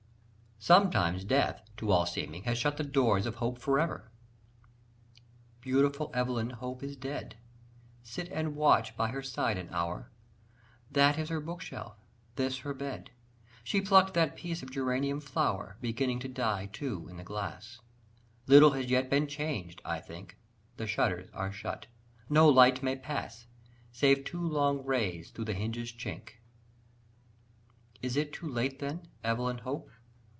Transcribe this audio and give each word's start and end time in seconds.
Sometimes 0.63 1.23
death, 1.23 1.59
to 1.77 1.89
all 1.89 2.05
seeming, 2.05 2.43
has 2.43 2.55
shut 2.55 2.77
the 2.77 2.83
doors 2.83 3.25
of 3.25 3.37
hope 3.37 3.57
for 3.57 3.79
ever: 3.79 4.11
Beautiful 5.59 6.11
Evelyn 6.13 6.51
Hope 6.51 6.83
is 6.83 6.95
dead! 6.95 7.35
Sit 8.03 8.29
and 8.31 8.55
watch 8.55 8.95
by 8.95 9.07
her 9.07 9.23
side 9.23 9.57
an 9.57 9.69
hour. 9.71 10.11
That 10.91 11.17
is 11.17 11.29
her 11.29 11.41
book 11.41 11.61
shelf, 11.63 11.95
this 12.35 12.59
her 12.59 12.75
bed; 12.75 13.09
She 13.63 13.81
plucked 13.81 14.13
that 14.13 14.35
piece 14.35 14.61
of 14.61 14.69
geranium 14.69 15.19
flower, 15.19 15.77
Beginning 15.81 16.19
to 16.19 16.27
die 16.27 16.67
too 16.71 17.07
in 17.09 17.17
the 17.17 17.23
glass; 17.23 17.79
Little 18.45 18.73
has 18.73 18.85
yet 18.91 19.09
been 19.09 19.25
changed, 19.25 19.81
I 19.83 19.99
think: 19.99 20.37
The 20.77 20.85
shutters 20.85 21.27
are 21.33 21.51
shut, 21.51 21.87
no 22.29 22.47
light 22.47 22.83
may 22.83 22.95
pass 22.97 23.47
Save 23.91 24.23
two 24.25 24.47
long 24.47 24.85
rays 24.85 25.31
thro' 25.31 25.43
the 25.43 25.53
hinge's 25.55 25.91
chink. 25.91 26.33
Is 28.03 28.15
it 28.15 28.31
too 28.31 28.47
late 28.47 28.77
then, 28.77 29.07
Evelyn 29.23 29.57
Hope? 29.57 29.89